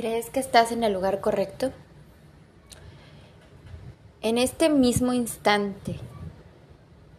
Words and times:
¿Crees 0.00 0.30
que 0.30 0.40
estás 0.40 0.72
en 0.72 0.82
el 0.82 0.94
lugar 0.94 1.20
correcto? 1.20 1.72
En 4.22 4.38
este 4.38 4.70
mismo 4.70 5.12
instante 5.12 5.96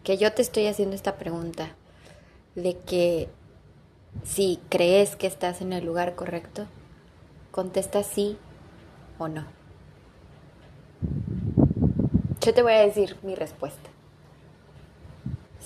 que 0.03 0.17
yo 0.17 0.33
te 0.33 0.41
estoy 0.41 0.65
haciendo 0.65 0.95
esta 0.95 1.17
pregunta 1.17 1.75
de 2.55 2.75
que 2.79 3.29
si 4.23 4.59
crees 4.69 5.15
que 5.15 5.27
estás 5.27 5.61
en 5.61 5.73
el 5.73 5.85
lugar 5.85 6.15
correcto, 6.15 6.65
contesta 7.51 8.01
sí 8.01 8.39
o 9.19 9.27
no. 9.27 9.45
Yo 12.43 12.51
te 12.51 12.63
voy 12.63 12.73
a 12.73 12.79
decir 12.79 13.15
mi 13.21 13.35
respuesta. 13.35 13.91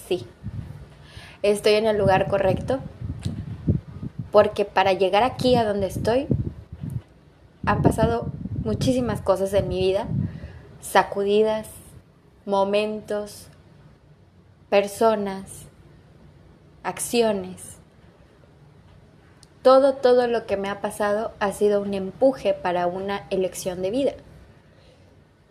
Sí. 0.09 0.27
Estoy 1.43 1.75
en 1.75 1.85
el 1.85 1.97
lugar 1.97 2.27
correcto 2.27 2.79
porque 4.33 4.65
para 4.65 4.91
llegar 4.91 5.23
aquí 5.23 5.55
a 5.55 5.63
donde 5.63 5.87
estoy 5.87 6.27
han 7.65 7.81
pasado 7.81 8.27
muchísimas 8.63 9.21
cosas 9.21 9.53
en 9.53 9.67
mi 9.67 9.79
vida, 9.79 10.07
sacudidas, 10.81 11.67
momentos, 12.45 13.47
personas, 14.69 15.65
acciones. 16.83 17.77
Todo, 19.61 19.95
todo 19.95 20.27
lo 20.27 20.45
que 20.45 20.57
me 20.57 20.69
ha 20.69 20.79
pasado 20.79 21.31
ha 21.39 21.51
sido 21.51 21.81
un 21.81 21.93
empuje 21.93 22.53
para 22.53 22.85
una 22.85 23.25
elección 23.31 23.81
de 23.81 23.91
vida. 23.91 24.13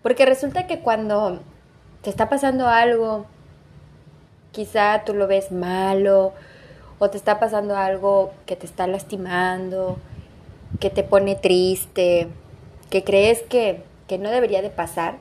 Porque 0.02 0.26
resulta 0.26 0.66
que 0.66 0.80
cuando 0.80 1.40
te 2.02 2.10
está 2.10 2.28
pasando 2.28 2.68
algo, 2.68 3.26
quizá 4.52 5.02
tú 5.04 5.14
lo 5.14 5.26
ves 5.26 5.50
malo, 5.50 6.32
o 6.98 7.10
te 7.10 7.16
está 7.16 7.40
pasando 7.40 7.76
algo 7.76 8.32
que 8.46 8.56
te 8.56 8.66
está 8.66 8.86
lastimando, 8.86 9.98
que 10.80 10.90
te 10.90 11.02
pone 11.02 11.36
triste, 11.36 12.28
que 12.90 13.04
crees 13.04 13.42
que, 13.42 13.84
no 14.18 14.30
debería 14.30 14.62
de 14.62 14.70
pasar. 14.70 15.18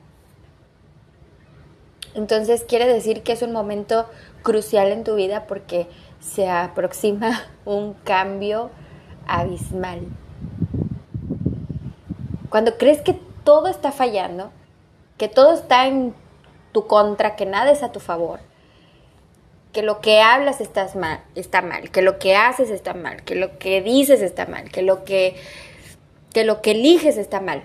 Entonces 2.13 2.63
quiere 2.63 2.87
decir 2.87 3.23
que 3.23 3.31
es 3.31 3.41
un 3.41 3.51
momento 3.51 4.05
crucial 4.43 4.91
en 4.91 5.03
tu 5.03 5.15
vida 5.15 5.47
porque 5.47 5.87
se 6.19 6.47
aproxima 6.47 7.41
un 7.65 7.93
cambio 7.93 8.69
abismal. 9.27 10.01
Cuando 12.49 12.77
crees 12.77 13.01
que 13.01 13.19
todo 13.43 13.67
está 13.67 13.91
fallando, 13.91 14.51
que 15.17 15.27
todo 15.27 15.53
está 15.53 15.87
en 15.87 16.13
tu 16.71 16.85
contra, 16.85 17.35
que 17.35 17.47
nada 17.47 17.71
es 17.71 17.81
a 17.81 17.91
tu 17.91 17.99
favor, 17.99 18.39
que 19.73 19.81
lo 19.81 19.99
que 20.01 20.21
hablas 20.21 20.61
estás 20.61 20.95
mal, 20.95 21.23
está 21.33 21.63
mal, 21.63 21.89
que 21.89 22.03
lo 22.03 22.19
que 22.19 22.35
haces 22.35 22.69
está 22.69 22.93
mal, 22.93 23.23
que 23.23 23.35
lo 23.35 23.57
que 23.57 23.81
dices 23.81 24.21
está 24.21 24.45
mal, 24.45 24.69
que 24.71 24.83
lo 24.83 25.03
que, 25.03 25.35
que 26.31 26.45
lo 26.45 26.61
que 26.61 26.71
eliges 26.71 27.17
está 27.17 27.41
mal. 27.41 27.63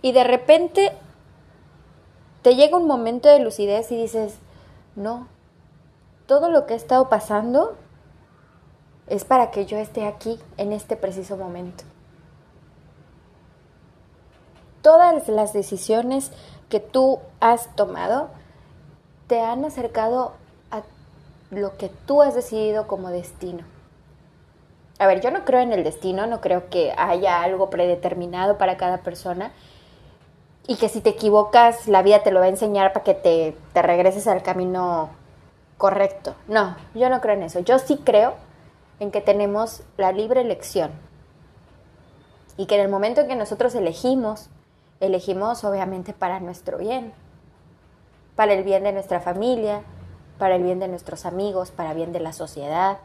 Y 0.00 0.12
de 0.12 0.24
repente 0.24 0.92
te 2.40 2.56
llega 2.56 2.78
un 2.78 2.86
momento 2.86 3.28
de 3.28 3.40
lucidez 3.40 3.92
y 3.92 3.96
dices, 3.96 4.36
no, 4.94 5.28
todo 6.26 6.50
lo 6.50 6.66
que 6.66 6.72
ha 6.72 6.78
estado 6.78 7.10
pasando 7.10 7.76
es 9.06 9.24
para 9.24 9.50
que 9.50 9.66
yo 9.66 9.76
esté 9.76 10.06
aquí 10.06 10.40
en 10.56 10.72
este 10.72 10.96
preciso 10.96 11.36
momento. 11.36 11.84
Todas 14.80 15.28
las 15.28 15.52
decisiones 15.52 16.32
que 16.70 16.80
tú 16.80 17.18
has 17.40 17.74
tomado 17.76 18.30
te 19.26 19.40
han 19.40 19.64
acercado 19.64 20.34
lo 21.50 21.76
que 21.76 21.90
tú 22.06 22.22
has 22.22 22.34
decidido 22.34 22.86
como 22.86 23.10
destino. 23.10 23.64
A 24.98 25.06
ver, 25.06 25.20
yo 25.20 25.30
no 25.30 25.44
creo 25.44 25.60
en 25.60 25.72
el 25.72 25.84
destino, 25.84 26.26
no 26.26 26.40
creo 26.40 26.68
que 26.70 26.94
haya 26.96 27.42
algo 27.42 27.68
predeterminado 27.68 28.56
para 28.56 28.76
cada 28.76 28.98
persona 28.98 29.52
y 30.66 30.76
que 30.76 30.88
si 30.88 31.00
te 31.00 31.10
equivocas 31.10 31.86
la 31.86 32.02
vida 32.02 32.22
te 32.22 32.30
lo 32.30 32.40
va 32.40 32.46
a 32.46 32.50
enseñar 32.50 32.92
para 32.92 33.04
que 33.04 33.14
te, 33.14 33.56
te 33.72 33.82
regreses 33.82 34.26
al 34.26 34.42
camino 34.42 35.10
correcto. 35.76 36.34
No, 36.48 36.76
yo 36.94 37.10
no 37.10 37.20
creo 37.20 37.34
en 37.34 37.42
eso. 37.42 37.60
Yo 37.60 37.78
sí 37.78 38.00
creo 38.02 38.34
en 38.98 39.10
que 39.10 39.20
tenemos 39.20 39.82
la 39.96 40.12
libre 40.12 40.40
elección 40.40 40.90
y 42.56 42.66
que 42.66 42.76
en 42.76 42.80
el 42.80 42.88
momento 42.88 43.20
en 43.20 43.28
que 43.28 43.36
nosotros 43.36 43.74
elegimos, 43.74 44.48
elegimos 45.00 45.62
obviamente 45.64 46.14
para 46.14 46.40
nuestro 46.40 46.78
bien, 46.78 47.12
para 48.34 48.54
el 48.54 48.64
bien 48.64 48.84
de 48.84 48.92
nuestra 48.92 49.20
familia, 49.20 49.82
para 50.38 50.56
el 50.56 50.62
bien 50.62 50.78
de 50.78 50.88
nuestros 50.88 51.26
amigos, 51.26 51.70
para 51.70 51.90
el 51.90 51.96
bien 51.96 52.12
de 52.12 52.20
la 52.20 52.32
sociedad. 52.32 52.98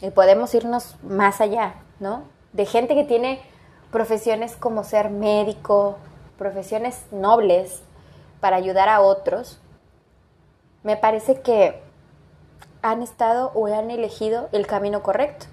Y 0.00 0.10
podemos 0.10 0.54
irnos 0.54 0.96
más 1.02 1.40
allá, 1.40 1.74
¿no? 2.00 2.22
De 2.52 2.66
gente 2.66 2.94
que 2.94 3.04
tiene 3.04 3.40
profesiones 3.90 4.56
como 4.56 4.84
ser 4.84 5.10
médico, 5.10 5.96
profesiones 6.36 7.04
nobles 7.10 7.82
para 8.40 8.56
ayudar 8.56 8.88
a 8.88 9.00
otros. 9.00 9.60
Me 10.82 10.96
parece 10.96 11.40
que 11.40 11.82
han 12.82 13.02
estado 13.02 13.50
o 13.54 13.66
han 13.66 13.90
elegido 13.90 14.48
el 14.52 14.66
camino 14.66 15.02
correcto. 15.02 15.46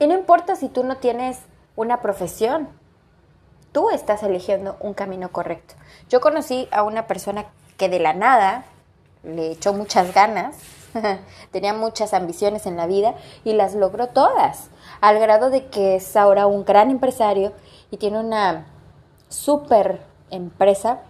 Y 0.00 0.06
no 0.06 0.14
importa 0.14 0.56
si 0.56 0.68
tú 0.68 0.82
no 0.84 0.96
tienes 0.96 1.38
una 1.76 2.00
profesión, 2.00 2.68
tú 3.72 3.90
estás 3.90 4.22
eligiendo 4.22 4.76
un 4.80 4.94
camino 4.94 5.30
correcto. 5.30 5.74
Yo 6.08 6.20
conocí 6.20 6.68
a 6.72 6.82
una 6.82 7.06
persona 7.06 7.46
que 7.76 7.88
de 7.88 7.98
la 7.98 8.12
nada 8.12 8.64
le 9.22 9.50
echó 9.50 9.72
muchas 9.72 10.14
ganas, 10.14 10.56
tenía 11.50 11.72
muchas 11.72 12.14
ambiciones 12.14 12.66
en 12.66 12.76
la 12.76 12.86
vida 12.86 13.14
y 13.44 13.54
las 13.54 13.74
logró 13.74 14.08
todas, 14.08 14.70
al 15.00 15.18
grado 15.18 15.50
de 15.50 15.66
que 15.66 15.96
es 15.96 16.16
ahora 16.16 16.46
un 16.46 16.64
gran 16.64 16.90
empresario 16.90 17.52
y 17.90 17.96
tiene 17.96 18.18
una 18.20 18.66
super 19.28 20.00
empresa 20.30 21.00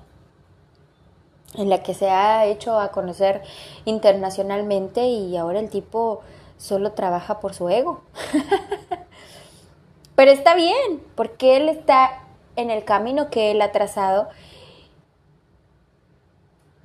en 1.57 1.71
la 1.71 1.83
que 1.83 1.95
se 1.95 2.11
ha 2.11 2.47
hecho 2.47 2.81
a 2.81 2.91
conocer 2.91 3.43
internacionalmente 3.85 5.07
y 5.07 5.37
ahora 5.37 5.61
el 5.61 5.71
tipo 5.71 6.23
solo 6.57 6.93
trabaja 6.93 7.41
por 7.41 7.55
su 7.55 7.69
ego. 7.69 8.03
Pero 10.17 10.31
está 10.31 10.55
bien, 10.55 11.03
porque 11.15 11.57
él 11.57 11.69
está 11.69 12.23
en 12.57 12.71
el 12.71 12.85
camino 12.85 13.31
que 13.31 13.51
él 13.51 13.61
ha 13.63 13.73
trazado 13.73 14.29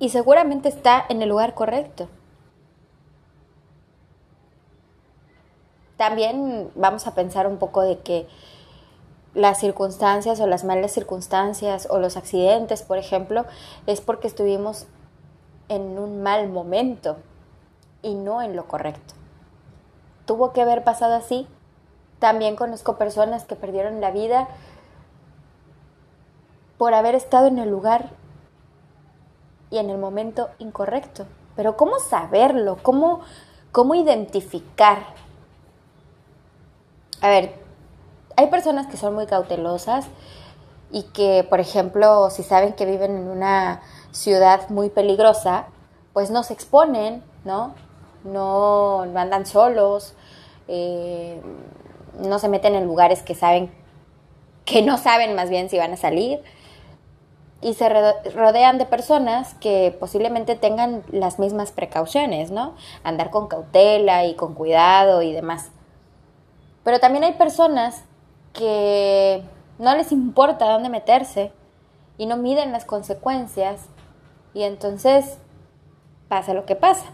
y 0.00 0.08
seguramente 0.08 0.68
está 0.68 1.04
en 1.08 1.22
el 1.22 1.28
lugar 1.28 1.54
correcto. 1.54 2.08
También 5.96 6.70
vamos 6.74 7.06
a 7.06 7.14
pensar 7.14 7.46
un 7.46 7.58
poco 7.58 7.82
de 7.82 7.98
que 7.98 8.26
las 9.34 9.60
circunstancias 9.60 10.40
o 10.40 10.46
las 10.46 10.64
malas 10.64 10.92
circunstancias 10.92 11.86
o 11.90 11.98
los 11.98 12.16
accidentes, 12.16 12.82
por 12.82 12.96
ejemplo, 12.96 13.44
es 13.86 14.00
porque 14.00 14.26
estuvimos 14.26 14.86
en 15.68 15.98
un 15.98 16.22
mal 16.22 16.48
momento 16.48 17.18
y 18.02 18.14
no 18.14 18.40
en 18.40 18.56
lo 18.56 18.66
correcto. 18.66 19.14
Tuvo 20.24 20.52
que 20.52 20.62
haber 20.62 20.82
pasado 20.82 21.14
así. 21.14 21.46
También 22.18 22.56
conozco 22.56 22.96
personas 22.96 23.44
que 23.44 23.54
perdieron 23.54 24.00
la 24.00 24.10
vida 24.10 24.48
por 26.78 26.94
haber 26.94 27.14
estado 27.14 27.46
en 27.48 27.58
el 27.58 27.68
lugar 27.68 28.19
y 29.70 29.78
en 29.78 29.90
el 29.90 29.98
momento 29.98 30.50
incorrecto. 30.58 31.26
Pero 31.56 31.76
¿cómo 31.76 31.98
saberlo? 31.98 32.78
¿Cómo, 32.82 33.20
cómo 33.72 33.94
identificar? 33.94 34.98
A 37.20 37.28
ver, 37.28 37.54
hay 38.36 38.48
personas 38.48 38.86
que 38.86 38.96
son 38.96 39.14
muy 39.14 39.26
cautelosas 39.26 40.06
y 40.90 41.04
que, 41.04 41.46
por 41.48 41.60
ejemplo, 41.60 42.30
si 42.30 42.42
saben 42.42 42.72
que 42.72 42.86
viven 42.86 43.16
en 43.16 43.28
una 43.28 43.82
ciudad 44.10 44.68
muy 44.70 44.90
peligrosa, 44.90 45.66
pues 46.12 46.30
no 46.30 46.42
se 46.42 46.54
exponen, 46.54 47.22
¿no? 47.44 47.74
No, 48.24 49.02
andan 49.02 49.46
solos, 49.46 50.14
eh, 50.68 51.40
no 52.18 52.38
se 52.38 52.48
meten 52.48 52.74
en 52.74 52.86
lugares 52.86 53.22
que 53.22 53.34
saben, 53.34 53.72
que 54.64 54.82
no 54.82 54.98
saben 54.98 55.34
más 55.34 55.48
bien 55.48 55.70
si 55.70 55.78
van 55.78 55.92
a 55.92 55.96
salir 55.96 56.42
y 57.62 57.74
se 57.74 57.88
rodean 57.88 58.78
de 58.78 58.86
personas 58.86 59.54
que 59.54 59.94
posiblemente 59.98 60.56
tengan 60.56 61.02
las 61.10 61.38
mismas 61.38 61.72
precauciones, 61.72 62.50
¿no? 62.50 62.74
Andar 63.04 63.30
con 63.30 63.48
cautela 63.48 64.24
y 64.24 64.34
con 64.34 64.54
cuidado 64.54 65.20
y 65.22 65.32
demás. 65.32 65.70
Pero 66.84 67.00
también 67.00 67.24
hay 67.24 67.34
personas 67.34 68.04
que 68.54 69.42
no 69.78 69.94
les 69.94 70.10
importa 70.12 70.70
dónde 70.70 70.88
meterse 70.88 71.52
y 72.16 72.26
no 72.26 72.36
miden 72.36 72.72
las 72.72 72.84
consecuencias 72.84 73.82
y 74.54 74.62
entonces 74.62 75.38
pasa 76.28 76.54
lo 76.54 76.64
que 76.64 76.76
pasa. 76.76 77.06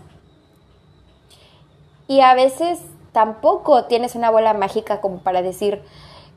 Y 2.07 2.21
a 2.21 2.35
veces 2.35 2.81
tampoco 3.11 3.87
tienes 3.87 4.15
una 4.15 4.31
bola 4.31 4.55
mágica 4.55 5.01
como 5.01 5.19
para 5.19 5.43
decir, 5.43 5.83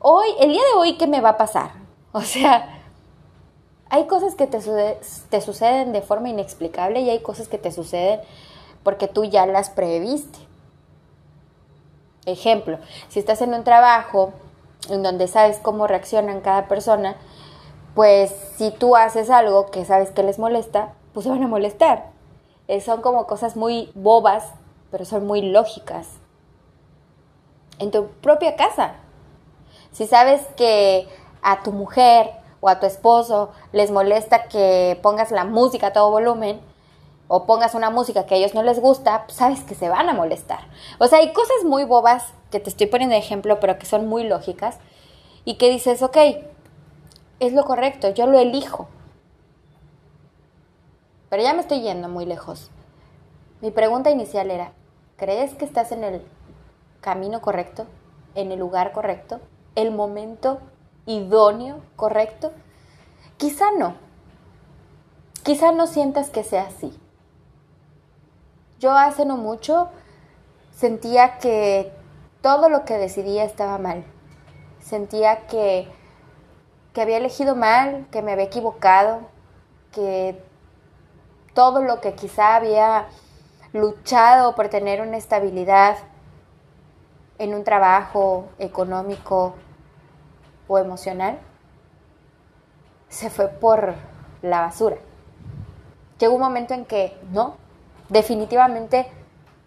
hoy, 0.00 0.26
el 0.40 0.50
día 0.50 0.62
de 0.72 0.78
hoy, 0.78 0.96
¿qué 0.96 1.06
me 1.06 1.20
va 1.20 1.30
a 1.30 1.36
pasar? 1.36 1.72
O 2.12 2.22
sea, 2.22 2.79
hay 3.90 4.06
cosas 4.06 4.36
que 4.36 4.46
te, 4.46 4.60
suceden 5.40 5.92
de 5.92 6.00
forma 6.00 6.28
inexplicable 6.28 7.00
y 7.00 7.10
hay 7.10 7.20
cosas 7.20 7.48
que 7.48 7.58
te 7.58 7.72
suceden 7.72 8.20
porque 8.84 9.08
tú 9.08 9.24
ya 9.24 9.46
las 9.46 9.68
previste. 9.68 10.38
Ejemplo, 12.24 12.78
si 13.08 13.18
estás 13.18 13.42
en 13.42 13.52
un 13.52 13.64
trabajo 13.64 14.32
en 14.88 15.02
donde 15.02 15.26
sabes 15.26 15.58
cómo 15.58 15.88
reaccionan 15.88 16.40
cada 16.40 16.68
persona, 16.68 17.16
pues 17.96 18.30
si 18.56 18.70
tú 18.70 18.94
haces 18.94 19.28
algo 19.28 19.70
que 19.70 19.84
sabes 19.84 20.12
que 20.12 20.22
les 20.22 20.38
molesta, 20.38 20.94
pues 21.12 21.24
se 21.24 21.30
van 21.30 21.42
a 21.42 21.48
molestar. 21.48 22.10
Eh, 22.68 22.80
son 22.80 23.02
como 23.02 23.26
cosas 23.26 23.56
muy 23.56 23.90
bobas, 23.96 24.52
pero 24.92 25.04
son 25.04 25.26
muy 25.26 25.42
lógicas. 25.42 26.06
En 27.80 27.90
tu 27.90 28.06
propia 28.22 28.54
casa. 28.54 28.94
Si 29.90 30.06
sabes 30.06 30.42
que 30.56 31.08
a 31.42 31.62
tu 31.64 31.72
mujer 31.72 32.39
o 32.60 32.68
a 32.68 32.80
tu 32.80 32.86
esposo 32.86 33.50
les 33.72 33.90
molesta 33.90 34.44
que 34.44 34.98
pongas 35.02 35.30
la 35.30 35.44
música 35.44 35.88
a 35.88 35.92
todo 35.92 36.10
volumen, 36.10 36.60
o 37.32 37.46
pongas 37.46 37.74
una 37.74 37.90
música 37.90 38.26
que 38.26 38.34
a 38.34 38.38
ellos 38.38 38.54
no 38.54 38.64
les 38.64 38.80
gusta, 38.80 39.24
pues 39.26 39.36
sabes 39.36 39.62
que 39.62 39.76
se 39.76 39.88
van 39.88 40.08
a 40.08 40.14
molestar. 40.14 40.60
O 40.98 41.06
sea, 41.06 41.20
hay 41.20 41.32
cosas 41.32 41.64
muy 41.64 41.84
bobas 41.84 42.24
que 42.50 42.58
te 42.58 42.68
estoy 42.68 42.88
poniendo 42.88 43.14
de 43.14 43.20
ejemplo, 43.20 43.60
pero 43.60 43.78
que 43.78 43.86
son 43.86 44.08
muy 44.08 44.24
lógicas, 44.24 44.78
y 45.44 45.54
que 45.54 45.70
dices, 45.70 46.02
ok, 46.02 46.16
es 47.38 47.52
lo 47.52 47.64
correcto, 47.64 48.10
yo 48.10 48.26
lo 48.26 48.38
elijo. 48.38 48.88
Pero 51.28 51.42
ya 51.42 51.54
me 51.54 51.60
estoy 51.60 51.82
yendo 51.82 52.08
muy 52.08 52.26
lejos. 52.26 52.70
Mi 53.60 53.70
pregunta 53.70 54.10
inicial 54.10 54.50
era, 54.50 54.72
¿crees 55.16 55.54
que 55.54 55.64
estás 55.64 55.92
en 55.92 56.02
el 56.02 56.26
camino 57.00 57.40
correcto? 57.40 57.86
¿En 58.34 58.50
el 58.50 58.58
lugar 58.58 58.90
correcto? 58.90 59.40
¿El 59.76 59.92
momento 59.92 60.58
idóneo 61.16 61.82
correcto? 61.96 62.52
Quizá 63.36 63.66
no. 63.78 63.94
Quizá 65.42 65.72
no 65.72 65.86
sientas 65.86 66.30
que 66.30 66.44
sea 66.44 66.64
así. 66.64 66.98
Yo 68.78 68.92
hace 68.92 69.24
no 69.24 69.36
mucho 69.36 69.88
sentía 70.72 71.38
que 71.38 71.92
todo 72.42 72.68
lo 72.68 72.84
que 72.84 72.94
decidía 72.94 73.44
estaba 73.44 73.78
mal. 73.78 74.04
Sentía 74.80 75.46
que 75.46 75.88
que 76.92 77.02
había 77.02 77.18
elegido 77.18 77.54
mal, 77.54 78.06
que 78.10 78.22
me 78.22 78.32
había 78.32 78.46
equivocado, 78.46 79.20
que 79.92 80.42
todo 81.54 81.82
lo 81.82 82.00
que 82.00 82.14
quizá 82.14 82.56
había 82.56 83.06
luchado 83.72 84.54
por 84.54 84.68
tener 84.68 85.00
una 85.00 85.16
estabilidad 85.16 85.96
en 87.38 87.54
un 87.54 87.64
trabajo 87.64 88.48
económico 88.58 89.54
o 90.70 90.78
emocional, 90.78 91.36
se 93.08 93.28
fue 93.28 93.48
por 93.48 93.94
la 94.40 94.60
basura. 94.60 94.98
Llegó 96.20 96.34
un 96.34 96.40
momento 96.40 96.74
en 96.74 96.84
que 96.84 97.18
no, 97.32 97.56
definitivamente 98.08 99.08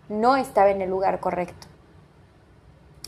no 0.07 0.37
estaba 0.37 0.69
en 0.69 0.81
el 0.81 0.89
lugar 0.89 1.19
correcto. 1.19 1.67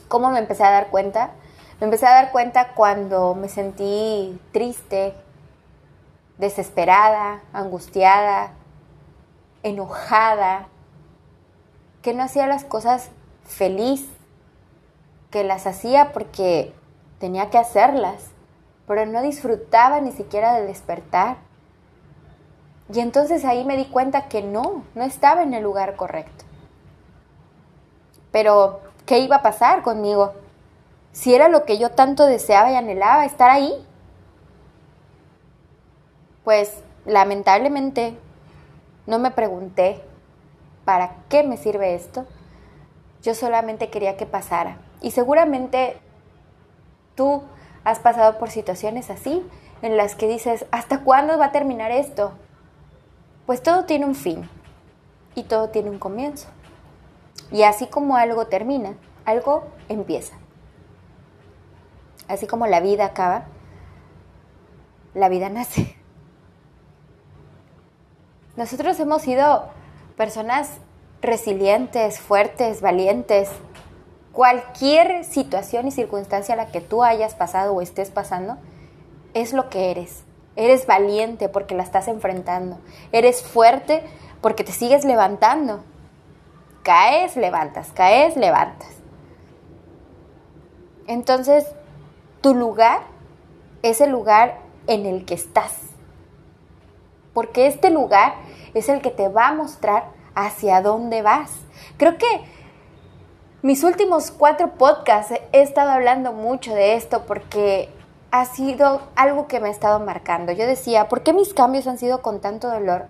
¿Cómo 0.09 0.29
me 0.29 0.39
empecé 0.39 0.65
a 0.65 0.71
dar 0.71 0.89
cuenta? 0.89 1.31
Me 1.79 1.85
empecé 1.85 2.05
a 2.05 2.11
dar 2.11 2.33
cuenta 2.33 2.73
cuando 2.73 3.33
me 3.33 3.47
sentí 3.47 4.41
triste, 4.51 5.13
desesperada, 6.37 7.43
angustiada, 7.53 8.51
enojada, 9.63 10.67
que 12.01 12.13
no 12.13 12.23
hacía 12.23 12.45
las 12.45 12.65
cosas 12.65 13.09
feliz, 13.45 14.05
que 15.31 15.45
las 15.45 15.65
hacía 15.65 16.11
porque 16.11 16.73
tenía 17.19 17.49
que 17.49 17.57
hacerlas, 17.57 18.31
pero 18.87 19.05
no 19.05 19.21
disfrutaba 19.21 20.01
ni 20.01 20.11
siquiera 20.11 20.53
de 20.53 20.65
despertar. 20.65 21.37
Y 22.93 22.99
entonces 22.99 23.45
ahí 23.45 23.65
me 23.65 23.77
di 23.77 23.85
cuenta 23.85 24.27
que 24.27 24.43
no, 24.43 24.83
no 24.93 25.03
estaba 25.03 25.43
en 25.43 25.53
el 25.53 25.63
lugar 25.63 25.95
correcto. 25.95 26.45
Pero, 28.31 28.81
¿qué 29.05 29.19
iba 29.19 29.37
a 29.37 29.41
pasar 29.41 29.81
conmigo? 29.81 30.33
si 31.15 31.33
era 31.33 31.47
lo 31.47 31.63
que 31.63 31.77
yo 31.77 31.91
tanto 31.91 32.25
deseaba 32.25 32.69
y 32.71 32.75
anhelaba, 32.75 33.23
estar 33.23 33.49
ahí. 33.49 33.73
Pues 36.43 36.83
lamentablemente 37.05 38.17
no 39.07 39.17
me 39.17 39.31
pregunté 39.31 40.03
para 40.83 41.15
qué 41.29 41.43
me 41.43 41.55
sirve 41.55 41.95
esto. 41.95 42.25
Yo 43.23 43.33
solamente 43.33 43.89
quería 43.89 44.17
que 44.17 44.25
pasara. 44.25 44.77
Y 45.01 45.11
seguramente 45.11 45.97
tú 47.15 47.43
has 47.83 47.99
pasado 47.99 48.37
por 48.37 48.49
situaciones 48.49 49.09
así, 49.09 49.45
en 49.81 49.97
las 49.97 50.15
que 50.15 50.27
dices, 50.27 50.65
¿hasta 50.71 51.01
cuándo 51.01 51.37
va 51.37 51.45
a 51.45 51.51
terminar 51.51 51.91
esto? 51.91 52.33
Pues 53.45 53.61
todo 53.61 53.85
tiene 53.85 54.05
un 54.05 54.15
fin 54.15 54.49
y 55.35 55.43
todo 55.43 55.69
tiene 55.69 55.89
un 55.89 55.99
comienzo. 55.99 56.47
Y 57.51 57.63
así 57.63 57.87
como 57.87 58.15
algo 58.15 58.47
termina, 58.47 58.95
algo 59.25 59.65
empieza. 59.89 60.35
Así 62.27 62.47
como 62.47 62.65
la 62.65 62.79
vida 62.79 63.05
acaba, 63.05 63.45
la 65.13 65.29
vida 65.29 65.49
nace. 65.49 65.95
Nosotros 68.55 68.99
hemos 68.99 69.21
sido 69.21 69.65
personas 70.15 70.77
resilientes, 71.21 72.19
fuertes, 72.19 72.81
valientes. 72.81 73.49
Cualquier 74.35 75.23
situación 75.23 75.87
y 75.87 75.91
circunstancia 75.91 76.55
a 76.55 76.57
la 76.57 76.67
que 76.67 76.81
tú 76.81 77.05
hayas 77.05 77.35
pasado 77.35 77.73
o 77.73 77.79
estés 77.79 78.11
pasando, 78.11 78.57
es 79.33 79.53
lo 79.53 79.69
que 79.69 79.91
eres. 79.91 80.25
Eres 80.57 80.85
valiente 80.87 81.47
porque 81.47 81.73
la 81.73 81.83
estás 81.83 82.09
enfrentando. 82.09 82.77
Eres 83.13 83.41
fuerte 83.43 84.03
porque 84.41 84.65
te 84.65 84.73
sigues 84.73 85.05
levantando. 85.05 85.85
Caes, 86.83 87.37
levantas, 87.37 87.93
caes, 87.93 88.35
levantas. 88.35 88.89
Entonces, 91.07 91.73
tu 92.41 92.53
lugar 92.53 93.03
es 93.83 94.01
el 94.01 94.11
lugar 94.11 94.57
en 94.87 95.05
el 95.05 95.23
que 95.23 95.35
estás. 95.35 95.71
Porque 97.33 97.67
este 97.67 97.89
lugar 97.89 98.35
es 98.73 98.89
el 98.89 98.99
que 98.99 99.11
te 99.11 99.29
va 99.29 99.47
a 99.47 99.53
mostrar 99.53 100.09
hacia 100.35 100.81
dónde 100.81 101.21
vas. 101.21 101.53
Creo 101.95 102.17
que 102.17 102.27
mis 103.65 103.83
últimos 103.83 104.29
cuatro 104.29 104.73
podcasts 104.73 105.33
he 105.51 105.61
estado 105.63 105.89
hablando 105.89 106.33
mucho 106.33 106.75
de 106.75 106.93
esto 106.93 107.23
porque 107.25 107.89
ha 108.29 108.45
sido 108.45 109.01
algo 109.15 109.47
que 109.47 109.59
me 109.59 109.69
ha 109.69 109.71
estado 109.71 109.99
marcando. 109.99 110.51
Yo 110.51 110.67
decía, 110.67 111.07
¿por 111.07 111.23
qué 111.23 111.33
mis 111.33 111.51
cambios 111.55 111.87
han 111.87 111.97
sido 111.97 112.21
con 112.21 112.41
tanto 112.41 112.69
dolor? 112.69 113.07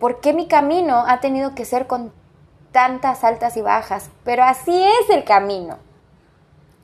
¿Por 0.00 0.20
qué 0.20 0.32
mi 0.32 0.48
camino 0.48 1.04
ha 1.06 1.20
tenido 1.20 1.54
que 1.54 1.64
ser 1.64 1.86
con 1.86 2.12
tantas 2.72 3.22
altas 3.22 3.56
y 3.56 3.62
bajas? 3.62 4.10
Pero 4.24 4.42
así 4.42 4.74
es 4.74 5.08
el 5.08 5.22
camino. 5.22 5.78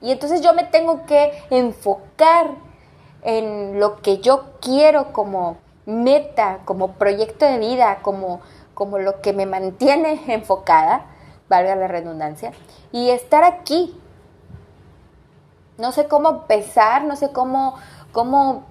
Y 0.01 0.13
entonces 0.13 0.41
yo 0.41 0.55
me 0.55 0.63
tengo 0.63 1.05
que 1.05 1.33
enfocar 1.51 2.53
en 3.23 3.81
lo 3.81 4.01
que 4.01 4.19
yo 4.19 4.45
quiero 4.61 5.13
como 5.13 5.57
meta, 5.87 6.61
como 6.65 6.93
proyecto 6.93 7.47
de 7.47 7.59
vida, 7.59 7.99
como, 8.01 8.43
como 8.75 9.01
lo 9.01 9.21
que 9.23 9.33
me 9.33 9.45
mantiene 9.45 10.23
enfocada, 10.33 11.07
valga 11.49 11.75
la 11.77 11.89
redundancia, 11.89 12.53
y 12.93 13.11
estar 13.11 13.45
aquí. 13.45 13.99
No 15.77 15.93
sé 15.93 16.09
cómo 16.09 16.31
empezar, 16.31 17.05
no 17.05 17.15
sé 17.15 17.31
cómo, 17.33 17.77
cómo 18.13 18.65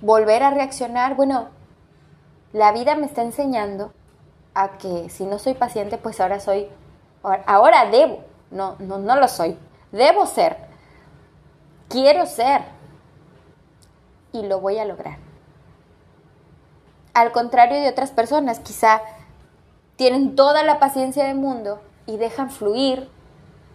volver 0.00 0.42
a 0.42 0.50
reaccionar. 0.50 1.14
Bueno, 1.14 1.48
la 2.52 2.72
vida 2.72 2.96
me 2.96 3.06
está 3.06 3.22
enseñando 3.22 3.92
a 4.54 4.78
que 4.78 5.08
si 5.08 5.24
no 5.24 5.38
soy 5.38 5.54
paciente, 5.54 5.98
pues 5.98 6.20
ahora 6.20 6.40
soy, 6.40 6.68
ahora 7.22 7.88
debo, 7.90 8.24
no, 8.50 8.76
no, 8.80 8.98
no 8.98 9.16
lo 9.16 9.28
soy, 9.28 9.56
debo 9.92 10.26
ser 10.26 10.68
quiero 11.88 12.26
ser 12.26 12.62
y 14.32 14.42
lo 14.42 14.60
voy 14.60 14.78
a 14.78 14.84
lograr. 14.84 15.18
Al 17.14 17.32
contrario 17.32 17.80
de 17.80 17.88
otras 17.88 18.10
personas, 18.10 18.60
quizá 18.60 19.00
tienen 19.96 20.36
toda 20.36 20.62
la 20.62 20.78
paciencia 20.78 21.24
del 21.24 21.36
mundo 21.36 21.80
y 22.08 22.16
dejan 22.16 22.50
fluir, 22.50 23.08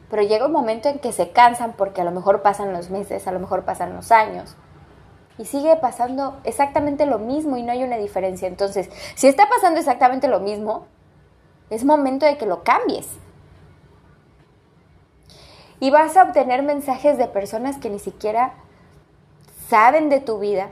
pero 0.10 0.24
llega 0.24 0.48
un 0.48 0.52
momento 0.52 0.90
en 0.90 1.00
que 1.00 1.14
se 1.14 1.30
cansan 1.30 1.74
porque 1.74 2.02
a 2.02 2.04
lo 2.04 2.12
mejor 2.12 2.42
pasan 2.42 2.74
los 2.74 2.90
meses, 2.90 3.28
a 3.28 3.32
lo 3.32 3.40
mejor 3.40 3.64
pasan 3.64 3.96
los 3.96 4.12
años. 4.12 4.56
Y 5.38 5.46
sigue 5.46 5.76
pasando 5.76 6.40
exactamente 6.44 7.06
lo 7.06 7.20
mismo 7.20 7.58
y 7.58 7.64
no 7.64 7.72
hay 7.72 7.84
una 7.84 7.98
diferencia. 7.98 8.48
Entonces, 8.48 8.90
si 9.16 9.28
está 9.28 9.48
pasando 9.48 9.80
exactamente 9.80 10.28
lo 10.28 10.40
mismo, 10.40 10.88
es 11.70 11.86
momento 11.86 12.26
de 12.26 12.38
que 12.38 12.48
lo 12.48 12.64
cambies 12.64 13.08
y 15.80 15.92
vas 15.92 16.18
a 16.18 16.24
obtener 16.24 16.64
mensajes 16.64 17.18
de 17.18 17.28
personas 17.28 17.78
que 17.78 17.90
ni 17.90 18.00
siquiera 18.00 18.54
saben 19.70 20.10
de 20.10 20.20
tu 20.20 20.40
vida 20.40 20.70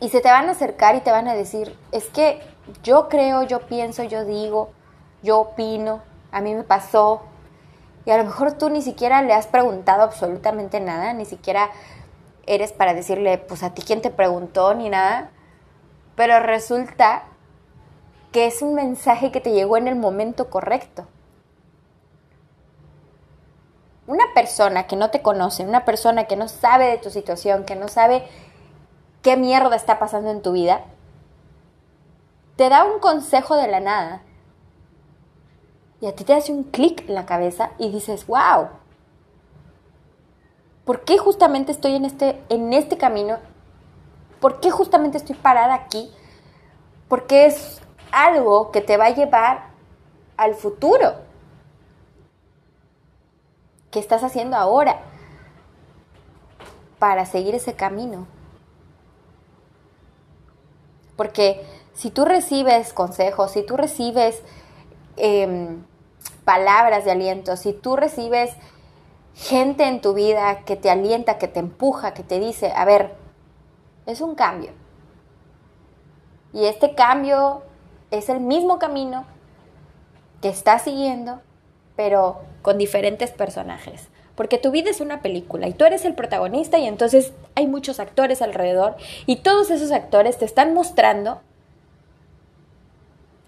y 0.00 0.08
se 0.08 0.20
te 0.20 0.30
van 0.30 0.48
a 0.48 0.52
acercar 0.52 0.94
y 0.96 1.00
te 1.00 1.10
van 1.10 1.28
a 1.28 1.34
decir, 1.34 1.76
es 1.92 2.06
que 2.06 2.40
yo 2.82 3.08
creo, 3.08 3.42
yo 3.42 3.60
pienso, 3.66 4.04
yo 4.04 4.24
digo, 4.24 4.70
yo 5.24 5.40
opino, 5.40 6.02
a 6.34 6.40
mí 6.42 6.54
me 6.54 6.64
pasó. 6.64 7.22
Y 8.04 8.10
a 8.10 8.18
lo 8.18 8.24
mejor 8.24 8.52
tú 8.52 8.68
ni 8.68 8.82
siquiera 8.82 9.22
le 9.22 9.32
has 9.32 9.46
preguntado 9.46 10.02
absolutamente 10.02 10.80
nada, 10.80 11.14
ni 11.14 11.24
siquiera 11.24 11.70
eres 12.46 12.72
para 12.72 12.92
decirle, 12.92 13.38
pues 13.38 13.62
a 13.62 13.72
ti 13.72 13.80
quién 13.80 14.02
te 14.02 14.10
preguntó, 14.10 14.74
ni 14.74 14.90
nada. 14.90 15.30
Pero 16.16 16.40
resulta 16.40 17.24
que 18.32 18.46
es 18.46 18.60
un 18.60 18.74
mensaje 18.74 19.32
que 19.32 19.40
te 19.40 19.52
llegó 19.52 19.78
en 19.78 19.88
el 19.88 19.96
momento 19.96 20.50
correcto. 20.50 21.06
una 24.06 24.24
persona 24.34 24.86
que 24.86 24.96
no 24.96 25.10
te 25.10 25.22
conoce, 25.22 25.64
una 25.64 25.84
persona 25.84 26.24
que 26.24 26.36
no 26.36 26.48
sabe 26.48 26.86
de 26.86 26.98
tu 26.98 27.10
situación, 27.10 27.64
que 27.64 27.76
no 27.76 27.88
sabe 27.88 28.26
qué 29.22 29.36
mierda 29.36 29.76
está 29.76 29.98
pasando 29.98 30.30
en 30.30 30.42
tu 30.42 30.52
vida, 30.52 30.84
te 32.56 32.68
da 32.68 32.84
un 32.84 33.00
consejo 33.00 33.56
de 33.56 33.68
la 33.68 33.80
nada 33.80 34.22
y 36.04 36.06
a 36.06 36.14
ti 36.14 36.22
te 36.22 36.34
hace 36.34 36.52
un 36.52 36.64
clic 36.64 37.08
en 37.08 37.14
la 37.14 37.24
cabeza 37.24 37.70
y 37.78 37.90
dices, 37.90 38.26
wow, 38.26 38.68
¿por 40.84 41.02
qué 41.02 41.16
justamente 41.16 41.72
estoy 41.72 41.94
en 41.94 42.04
este, 42.04 42.42
en 42.50 42.74
este 42.74 42.98
camino? 42.98 43.38
¿Por 44.38 44.60
qué 44.60 44.70
justamente 44.70 45.16
estoy 45.16 45.34
parada 45.34 45.72
aquí? 45.72 46.12
Porque 47.08 47.46
es 47.46 47.80
algo 48.12 48.70
que 48.70 48.82
te 48.82 48.98
va 48.98 49.06
a 49.06 49.14
llevar 49.14 49.68
al 50.36 50.54
futuro. 50.54 51.14
¿Qué 53.90 53.98
estás 53.98 54.22
haciendo 54.24 54.58
ahora 54.58 55.00
para 56.98 57.24
seguir 57.24 57.54
ese 57.54 57.76
camino? 57.76 58.26
Porque 61.16 61.66
si 61.94 62.10
tú 62.10 62.26
recibes 62.26 62.92
consejos, 62.92 63.52
si 63.52 63.62
tú 63.62 63.78
recibes 63.78 64.42
em, 65.16 65.82
palabras 66.44 67.04
de 67.04 67.12
aliento, 67.12 67.56
si 67.56 67.72
tú 67.72 67.96
recibes 67.96 68.52
gente 69.34 69.84
en 69.84 70.00
tu 70.00 70.14
vida 70.14 70.60
que 70.64 70.76
te 70.76 70.90
alienta, 70.90 71.38
que 71.38 71.48
te 71.48 71.60
empuja, 71.60 72.14
que 72.14 72.22
te 72.22 72.38
dice, 72.38 72.72
a 72.74 72.84
ver, 72.84 73.14
es 74.06 74.20
un 74.20 74.34
cambio. 74.34 74.70
Y 76.52 76.66
este 76.66 76.94
cambio 76.94 77.62
es 78.10 78.28
el 78.28 78.40
mismo 78.40 78.78
camino 78.78 79.24
que 80.40 80.48
estás 80.48 80.82
siguiendo, 80.82 81.40
pero 81.96 82.42
con 82.62 82.78
diferentes 82.78 83.32
personajes. 83.32 84.08
Porque 84.36 84.58
tu 84.58 84.70
vida 84.70 84.90
es 84.90 85.00
una 85.00 85.20
película 85.20 85.68
y 85.68 85.74
tú 85.74 85.84
eres 85.84 86.04
el 86.04 86.14
protagonista 86.14 86.78
y 86.78 86.86
entonces 86.86 87.32
hay 87.54 87.66
muchos 87.66 88.00
actores 88.00 88.42
alrededor 88.42 88.96
y 89.26 89.36
todos 89.36 89.70
esos 89.70 89.92
actores 89.92 90.38
te 90.38 90.44
están 90.44 90.74
mostrando 90.74 91.40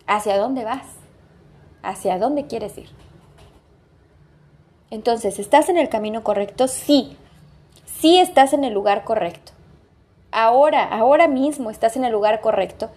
hacia 0.07 0.39
dónde 0.39 0.65
vas, 0.65 0.87
hacia 1.83 2.19
dónde 2.19 2.47
quieres 2.47 2.77
ir. 2.79 2.89
Entonces, 4.91 5.39
¿estás 5.39 5.69
en 5.69 5.77
el 5.77 5.89
camino 5.89 6.23
correcto? 6.23 6.69
Sí, 6.69 7.17
sí 7.85 8.19
estás 8.19 8.53
en 8.53 8.65
el 8.65 8.73
lugar 8.73 9.05
correcto. 9.05 9.53
Ahora, 10.31 10.85
ahora 10.85 11.29
mismo 11.29 11.71
estás 11.71 11.97
en 11.97 12.05
el 12.05 12.13
lugar 12.13 12.41
correcto, 12.41 12.91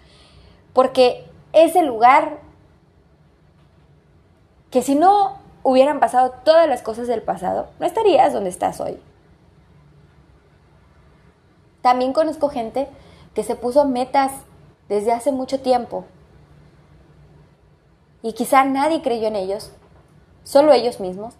porque 0.72 1.24
es 1.52 1.74
el 1.74 1.86
lugar 1.86 2.38
que 4.70 4.82
si 4.82 4.94
no 4.94 5.38
hubieran 5.62 6.00
pasado 6.00 6.32
todas 6.44 6.68
las 6.68 6.82
cosas 6.82 7.08
del 7.08 7.22
pasado, 7.22 7.68
no 7.80 7.86
estarías 7.86 8.32
donde 8.32 8.50
estás 8.50 8.80
hoy. 8.80 8.98
También 11.82 12.12
conozco 12.12 12.50
gente 12.50 12.88
que 13.34 13.42
se 13.42 13.56
puso 13.56 13.84
metas 13.84 14.32
desde 14.88 15.12
hace 15.12 15.32
mucho 15.32 15.60
tiempo 15.60 16.04
y 18.22 18.32
quizá 18.32 18.64
nadie 18.64 19.02
creyó 19.02 19.28
en 19.28 19.36
ellos, 19.36 19.72
solo 20.44 20.72
ellos 20.72 21.00
mismos. 21.00 21.34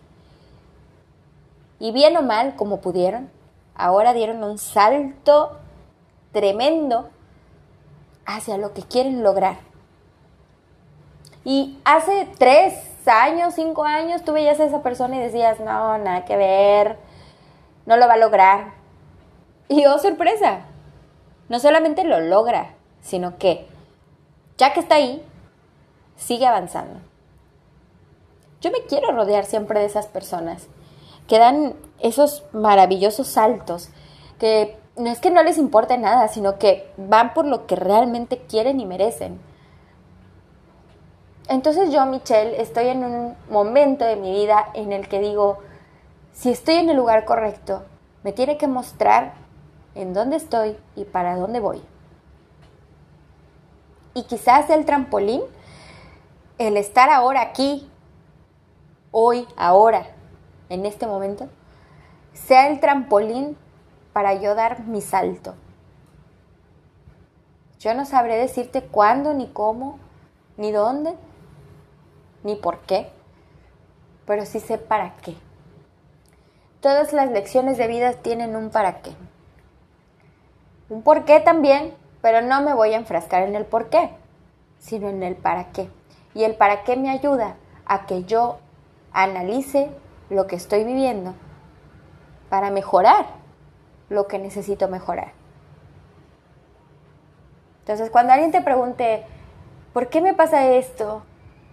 Y 1.78 1.92
bien 1.92 2.16
o 2.16 2.22
mal, 2.22 2.56
como 2.56 2.80
pudieron, 2.80 3.30
ahora 3.74 4.12
dieron 4.12 4.42
un 4.44 4.58
salto 4.58 5.58
tremendo 6.32 7.10
hacia 8.26 8.58
lo 8.58 8.72
que 8.74 8.82
quieren 8.82 9.22
lograr. 9.22 9.58
Y 11.44 11.78
hace 11.84 12.28
tres 12.38 12.74
años, 13.06 13.54
cinco 13.54 13.84
años, 13.84 14.24
tú 14.24 14.32
veías 14.32 14.60
a 14.60 14.64
esa 14.64 14.82
persona 14.82 15.16
y 15.16 15.20
decías, 15.20 15.58
no, 15.60 15.96
nada 15.98 16.24
que 16.24 16.36
ver, 16.36 16.98
no 17.86 17.96
lo 17.96 18.06
va 18.06 18.14
a 18.14 18.18
lograr. 18.18 18.72
Y 19.68 19.86
oh, 19.86 19.98
sorpresa, 19.98 20.60
no 21.48 21.58
solamente 21.58 22.04
lo 22.04 22.20
logra, 22.20 22.74
sino 23.00 23.38
que 23.38 23.66
ya 24.58 24.72
que 24.74 24.80
está 24.80 24.96
ahí, 24.96 25.24
sigue 26.20 26.46
avanzando. 26.46 27.00
Yo 28.60 28.70
me 28.70 28.82
quiero 28.82 29.10
rodear 29.12 29.46
siempre 29.46 29.80
de 29.80 29.86
esas 29.86 30.06
personas 30.06 30.68
que 31.26 31.38
dan 31.38 31.74
esos 31.98 32.44
maravillosos 32.52 33.26
saltos, 33.26 33.88
que 34.38 34.78
no 34.96 35.08
es 35.10 35.18
que 35.18 35.30
no 35.30 35.42
les 35.42 35.58
importe 35.58 35.96
nada, 35.96 36.28
sino 36.28 36.58
que 36.58 36.92
van 36.96 37.32
por 37.32 37.46
lo 37.46 37.66
que 37.66 37.76
realmente 37.76 38.38
quieren 38.38 38.80
y 38.80 38.86
merecen. 38.86 39.40
Entonces 41.48 41.90
yo, 41.90 42.04
Michelle, 42.06 42.60
estoy 42.60 42.88
en 42.88 43.04
un 43.04 43.36
momento 43.48 44.04
de 44.04 44.16
mi 44.16 44.30
vida 44.32 44.70
en 44.74 44.92
el 44.92 45.08
que 45.08 45.20
digo, 45.20 45.58
si 46.32 46.50
estoy 46.50 46.74
en 46.76 46.90
el 46.90 46.96
lugar 46.96 47.24
correcto, 47.24 47.84
me 48.22 48.32
tiene 48.32 48.58
que 48.58 48.66
mostrar 48.66 49.34
en 49.94 50.12
dónde 50.12 50.36
estoy 50.36 50.76
y 50.96 51.04
para 51.04 51.36
dónde 51.36 51.60
voy. 51.60 51.82
Y 54.14 54.24
quizás 54.24 54.68
el 54.70 54.84
trampolín 54.84 55.42
el 56.60 56.76
estar 56.76 57.08
ahora 57.08 57.40
aquí, 57.40 57.90
hoy, 59.12 59.48
ahora, 59.56 60.08
en 60.68 60.84
este 60.84 61.06
momento, 61.06 61.48
sea 62.34 62.68
el 62.68 62.80
trampolín 62.80 63.56
para 64.12 64.34
yo 64.34 64.54
dar 64.54 64.80
mi 64.80 65.00
salto. 65.00 65.54
Yo 67.78 67.94
no 67.94 68.04
sabré 68.04 68.36
decirte 68.36 68.82
cuándo, 68.82 69.32
ni 69.32 69.48
cómo, 69.48 69.98
ni 70.58 70.70
dónde, 70.70 71.14
ni 72.42 72.56
por 72.56 72.80
qué, 72.80 73.10
pero 74.26 74.44
sí 74.44 74.60
sé 74.60 74.76
para 74.76 75.16
qué. 75.16 75.34
Todas 76.82 77.14
las 77.14 77.30
lecciones 77.30 77.78
de 77.78 77.86
vida 77.86 78.12
tienen 78.12 78.54
un 78.54 78.68
para 78.68 79.00
qué. 79.00 79.12
Un 80.90 81.00
por 81.00 81.24
qué 81.24 81.40
también, 81.40 81.94
pero 82.20 82.42
no 82.42 82.60
me 82.60 82.74
voy 82.74 82.92
a 82.92 82.98
enfrascar 82.98 83.44
en 83.44 83.56
el 83.56 83.64
por 83.64 83.88
qué, 83.88 84.10
sino 84.78 85.08
en 85.08 85.22
el 85.22 85.36
para 85.36 85.72
qué. 85.72 85.88
Y 86.34 86.44
el 86.44 86.54
para 86.54 86.84
qué 86.84 86.96
me 86.96 87.10
ayuda 87.10 87.56
a 87.86 88.06
que 88.06 88.24
yo 88.24 88.58
analice 89.12 89.90
lo 90.28 90.46
que 90.46 90.56
estoy 90.56 90.84
viviendo 90.84 91.34
para 92.48 92.70
mejorar 92.70 93.26
lo 94.08 94.26
que 94.26 94.38
necesito 94.38 94.88
mejorar. 94.88 95.32
Entonces, 97.80 98.10
cuando 98.10 98.32
alguien 98.32 98.52
te 98.52 98.60
pregunte, 98.60 99.24
¿por 99.92 100.08
qué 100.08 100.20
me 100.20 100.34
pasa 100.34 100.66
esto? 100.68 101.22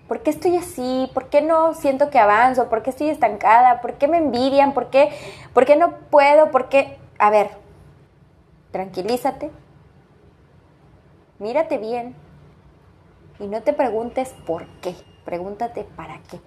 ¿Por 0.08 0.22
qué 0.22 0.30
estoy 0.30 0.56
así? 0.56 1.12
¿Por 1.14 1.30
qué 1.30 1.42
no 1.42 1.74
siento 1.74 2.10
que 2.10 2.20
avanzo? 2.20 2.70
¿Por 2.70 2.82
qué 2.82 2.92
estoy 2.92 3.10
estancada? 3.10 3.82
¿Por 3.82 3.96
qué 3.96 4.08
me 4.08 4.18
envidian? 4.18 4.74
¿Por 4.74 4.90
qué, 4.90 5.12
¿Por 5.54 5.66
qué 5.66 5.76
no 5.76 5.98
puedo? 6.10 6.50
¿Por 6.50 6.70
qué? 6.70 6.98
A 7.20 7.30
ver, 7.30 7.52
tranquilízate, 8.72 9.52
mírate 11.40 11.78
bien, 11.78 12.16
y 13.40 13.48
no 13.48 13.62
te 13.62 13.74
preguntes 13.74 14.34
por 14.46 14.68
qué, 14.82 14.96
pregúntate 15.26 15.84
para 15.84 16.20
qué. 16.24 16.40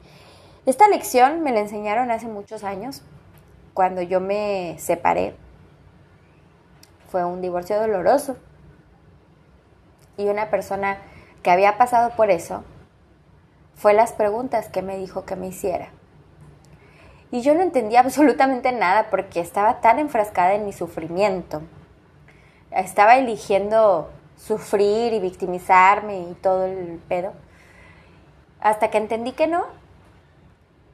Esta 0.67 0.89
lección 0.89 1.43
me 1.43 1.53
la 1.53 1.61
enseñaron 1.61 2.11
hace 2.11 2.27
muchos 2.27 2.65
años, 2.65 3.03
cuando 3.75 4.03
yo 4.03 4.21
me 4.21 4.77
separé. 4.79 5.35
Fue 7.09 7.25
un 7.25 7.41
divorcio 7.41 7.81
doloroso. 7.81 8.37
Y 10.17 10.29
una 10.29 10.51
persona 10.51 10.99
que 11.43 11.51
había 11.51 11.79
pasado 11.79 12.11
por 12.11 12.31
eso 12.31 12.63
fue 13.75 13.95
las 13.95 14.13
preguntas 14.13 14.69
que 14.69 14.83
me 14.83 14.99
dijo 14.99 15.25
que 15.25 15.37
me 15.37 15.47
hiciera. 15.47 15.89
Y 17.31 17.41
yo 17.41 17.55
no 17.55 17.63
entendía 17.63 18.01
absolutamente 18.05 18.73
nada 18.73 19.09
porque 19.11 19.41
estaba 19.41 19.81
tan 19.81 19.99
enfrascada 19.99 20.55
en 20.55 20.67
mi 20.67 20.73
sufrimiento. 20.73 21.63
Estaba 22.71 23.17
eligiendo 23.17 24.11
sufrir 24.41 25.13
y 25.13 25.21
victimizarme 25.21 26.21
y 26.21 26.35
todo 26.35 26.65
el 26.65 27.01
pedo. 27.09 27.33
Hasta 28.61 28.91
que 28.91 28.99
entendí 28.99 29.33
que 29.33 29.47
no, 29.47 29.67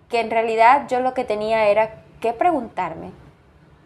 que 0.08 0.20
en 0.20 0.30
realidad 0.30 0.86
yo 0.88 1.00
lo 1.00 1.14
que 1.14 1.24
tenía 1.24 1.68
era 1.68 2.02
que 2.20 2.32
preguntarme, 2.32 3.12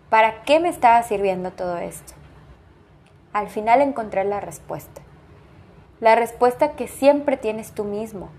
¿para 0.08 0.42
qué 0.42 0.60
me 0.60 0.68
estaba 0.68 1.02
sirviendo 1.02 1.50
todo 1.50 1.76
esto? 1.76 2.14
Al 3.32 3.48
final 3.48 3.80
encontré 3.80 4.24
la 4.24 4.40
respuesta. 4.40 5.02
La 6.00 6.14
respuesta 6.14 6.72
que 6.72 6.88
siempre 6.88 7.36
tienes 7.36 7.72
tú 7.72 7.84
mismo. 7.84 8.30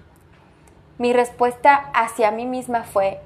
Mi 0.98 1.14
respuesta 1.14 1.92
hacia 1.94 2.32
mí 2.32 2.46
misma 2.46 2.84
fue, 2.84 3.22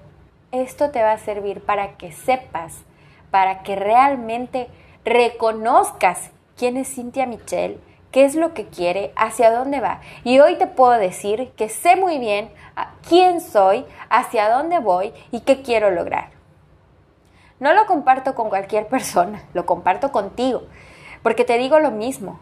esto 0.52 0.92
te 0.92 1.02
va 1.02 1.14
a 1.14 1.18
servir 1.18 1.62
para 1.62 1.96
que 1.96 2.12
sepas, 2.12 2.84
para 3.32 3.64
que 3.64 3.76
realmente 3.76 4.68
reconozcas 5.04 6.32
quién 6.58 6.78
es 6.78 6.94
Cintia 6.94 7.26
Michelle, 7.26 7.80
qué 8.12 8.26
es 8.26 8.36
lo 8.36 8.54
que 8.54 8.68
quiere, 8.68 9.12
hacia 9.16 9.52
dónde 9.52 9.82
va. 9.82 10.02
Y 10.24 10.40
hoy 10.40 10.58
te 10.58 10.68
puedo 10.68 10.94
decir 10.94 11.52
que 11.58 11.70
sé 11.70 11.96
muy 11.96 12.18
bien 12.18 12.50
quién 13.08 13.42
soy, 13.42 13.86
hacia 14.10 14.50
dónde 14.50 14.80
voy 14.80 15.14
y 15.32 15.42
qué 15.42 15.62
quiero 15.62 15.92
lograr. 15.92 16.30
No 17.60 17.74
lo 17.74 17.86
comparto 17.86 18.36
con 18.36 18.50
cualquier 18.50 18.88
persona, 18.90 19.44
lo 19.54 19.66
comparto 19.66 20.12
contigo, 20.12 20.64
porque 21.24 21.46
te 21.46 21.58
digo 21.58 21.80
lo 21.80 21.92
mismo. 21.92 22.40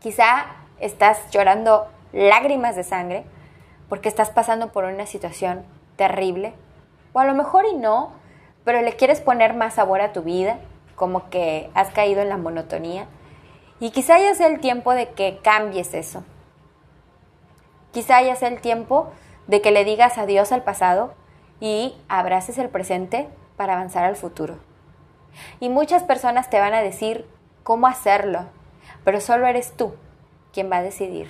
Quizá 0.00 0.46
estás 0.80 1.30
llorando 1.30 1.86
lágrimas 2.12 2.76
de 2.76 2.84
sangre 2.84 3.24
porque 3.88 4.08
estás 4.08 4.30
pasando 4.30 4.72
por 4.72 4.84
una 4.84 5.06
situación 5.06 5.64
terrible, 5.96 6.54
o 7.12 7.20
a 7.20 7.24
lo 7.24 7.34
mejor 7.34 7.64
y 7.66 7.74
no, 7.74 8.12
pero 8.64 8.80
le 8.82 8.96
quieres 8.96 9.20
poner 9.20 9.54
más 9.54 9.74
sabor 9.74 10.00
a 10.00 10.12
tu 10.12 10.22
vida, 10.22 10.58
como 10.94 11.30
que 11.30 11.70
has 11.74 11.90
caído 11.90 12.22
en 12.22 12.28
la 12.28 12.36
monotonía, 12.36 13.06
y 13.80 13.90
quizá 13.90 14.18
ya 14.18 14.34
sea 14.34 14.46
el 14.46 14.60
tiempo 14.60 14.94
de 14.94 15.10
que 15.10 15.40
cambies 15.42 15.94
eso. 15.94 16.24
Quizá 17.92 18.22
ya 18.22 18.36
sea 18.36 18.48
el 18.48 18.60
tiempo 18.60 19.10
de 19.46 19.60
que 19.60 19.70
le 19.70 19.84
digas 19.84 20.18
adiós 20.18 20.52
al 20.52 20.62
pasado 20.62 21.14
y 21.60 21.96
abraces 22.08 22.58
el 22.58 22.68
presente 22.68 23.28
para 23.56 23.74
avanzar 23.74 24.04
al 24.04 24.16
futuro. 24.16 24.58
Y 25.60 25.68
muchas 25.68 26.02
personas 26.02 26.50
te 26.50 26.60
van 26.60 26.74
a 26.74 26.82
decir 26.82 27.26
cómo 27.62 27.86
hacerlo, 27.86 28.46
pero 29.04 29.20
solo 29.20 29.46
eres 29.46 29.72
tú 29.76 29.94
quien 30.52 30.70
va 30.70 30.78
a 30.78 30.82
decidir 30.82 31.28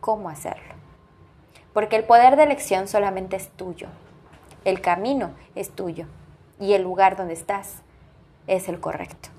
cómo 0.00 0.28
hacerlo. 0.28 0.74
Porque 1.72 1.96
el 1.96 2.04
poder 2.04 2.36
de 2.36 2.44
elección 2.44 2.88
solamente 2.88 3.36
es 3.36 3.48
tuyo. 3.50 3.88
El 4.64 4.80
camino 4.80 5.32
es 5.54 5.70
tuyo 5.70 6.06
y 6.60 6.74
el 6.74 6.82
lugar 6.82 7.16
donde 7.16 7.34
estás 7.34 7.82
es 8.46 8.68
el 8.68 8.80
correcto. 8.80 9.30